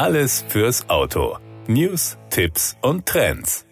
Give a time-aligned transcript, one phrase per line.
[0.00, 1.36] Alles fürs Auto.
[1.66, 3.66] News, Tipps und Trends.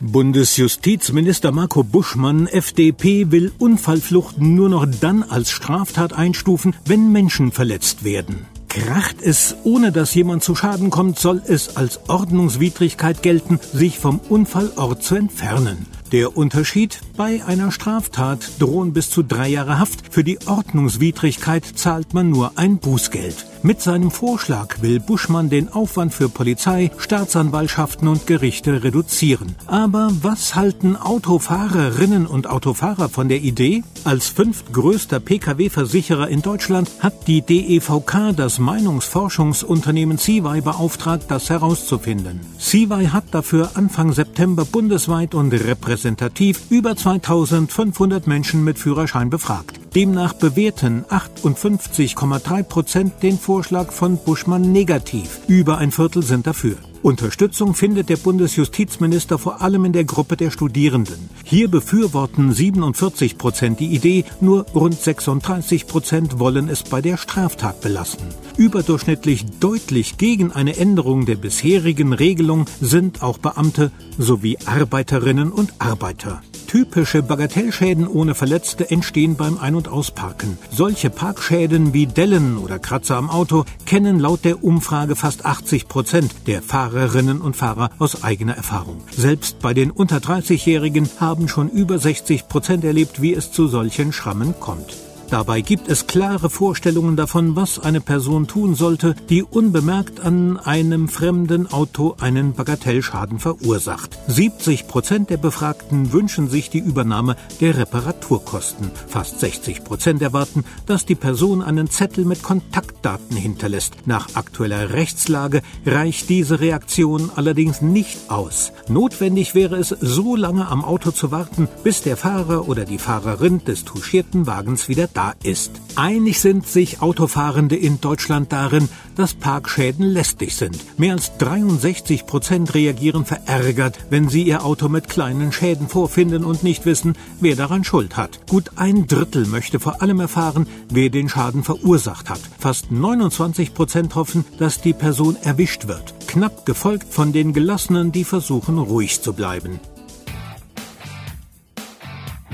[0.00, 8.04] Bundesjustizminister Marco Buschmann, FDP, will Unfallflucht nur noch dann als Straftat einstufen, wenn Menschen verletzt
[8.04, 8.44] werden.
[8.68, 14.20] Kracht es, ohne dass jemand zu Schaden kommt, soll es als Ordnungswidrigkeit gelten, sich vom
[14.28, 15.86] Unfallort zu entfernen.
[16.12, 17.00] Der Unterschied?
[17.16, 20.12] Bei einer Straftat drohen bis zu drei Jahre Haft.
[20.12, 23.46] Für die Ordnungswidrigkeit zahlt man nur ein Bußgeld.
[23.64, 29.54] Mit seinem Vorschlag will Buschmann den Aufwand für Polizei, Staatsanwaltschaften und Gerichte reduzieren.
[29.68, 33.84] Aber was halten Autofahrerinnen und Autofahrer von der Idee?
[34.02, 42.40] Als fünftgrößter Pkw-Versicherer in Deutschland hat die DEVK das Meinungsforschungsunternehmen CY beauftragt, das herauszufinden.
[42.58, 49.81] CY hat dafür Anfang September bundesweit und repräsentativ über 2500 Menschen mit Führerschein befragt.
[49.94, 55.40] Demnach bewerten 58,3 Prozent den Vorschlag von Buschmann negativ.
[55.48, 56.76] Über ein Viertel sind dafür.
[57.02, 61.28] Unterstützung findet der Bundesjustizminister vor allem in der Gruppe der Studierenden.
[61.44, 67.82] Hier befürworten 47 Prozent die Idee, nur rund 36 Prozent wollen es bei der Straftat
[67.82, 68.22] belassen.
[68.56, 76.40] Überdurchschnittlich deutlich gegen eine Änderung der bisherigen Regelung sind auch Beamte sowie Arbeiterinnen und Arbeiter.
[76.72, 80.56] Typische Bagatellschäden ohne Verletzte entstehen beim Ein- und Ausparken.
[80.70, 86.34] Solche Parkschäden wie Dellen oder Kratzer am Auto kennen laut der Umfrage fast 80 Prozent
[86.46, 89.02] der Fahrerinnen und Fahrer aus eigener Erfahrung.
[89.14, 94.14] Selbst bei den unter 30-Jährigen haben schon über 60 Prozent erlebt, wie es zu solchen
[94.14, 94.96] Schrammen kommt.
[95.32, 101.08] Dabei gibt es klare Vorstellungen davon, was eine Person tun sollte, die unbemerkt an einem
[101.08, 104.18] fremden Auto einen Bagatellschaden verursacht.
[104.26, 108.90] 70 Prozent der Befragten wünschen sich die Übernahme der Reparaturkosten.
[109.08, 114.06] Fast 60 Prozent erwarten, dass die Person einen Zettel mit Kontaktdaten hinterlässt.
[114.06, 118.72] Nach aktueller Rechtslage reicht diese Reaktion allerdings nicht aus.
[118.86, 123.64] Notwendig wäre es, so lange am Auto zu warten, bis der Fahrer oder die Fahrerin
[123.64, 125.70] des touchierten Wagens wieder da da ist.
[125.94, 130.76] Einig sind sich Autofahrende in Deutschland darin, dass Parkschäden lästig sind.
[130.98, 136.64] Mehr als 63 Prozent reagieren verärgert, wenn sie ihr Auto mit kleinen Schäden vorfinden und
[136.64, 138.40] nicht wissen, wer daran Schuld hat.
[138.48, 142.40] Gut ein Drittel möchte vor allem erfahren, wer den Schaden verursacht hat.
[142.58, 146.14] Fast 29 Prozent hoffen, dass die Person erwischt wird.
[146.26, 149.78] Knapp gefolgt von den Gelassenen, die versuchen, ruhig zu bleiben.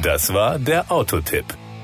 [0.03, 1.47] Das war der Autotipp.